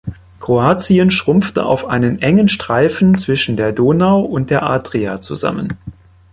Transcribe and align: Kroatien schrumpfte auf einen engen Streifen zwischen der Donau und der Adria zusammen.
Kroatien 0.39 1.11
schrumpfte 1.11 1.63
auf 1.63 1.85
einen 1.85 2.23
engen 2.23 2.49
Streifen 2.49 3.13
zwischen 3.13 3.55
der 3.55 3.71
Donau 3.71 4.21
und 4.21 4.49
der 4.49 4.63
Adria 4.63 5.21
zusammen. 5.21 5.77